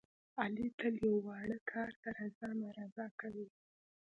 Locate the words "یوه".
1.03-1.19